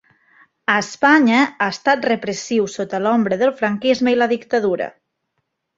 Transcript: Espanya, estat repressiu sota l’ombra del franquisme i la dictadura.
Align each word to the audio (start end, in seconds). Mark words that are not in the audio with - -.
Espanya, 0.75 1.41
estat 1.67 2.09
repressiu 2.13 2.67
sota 2.79 3.05
l’ombra 3.05 3.41
del 3.45 3.55
franquisme 3.61 4.17
i 4.17 4.21
la 4.23 4.31
dictadura. 4.37 4.95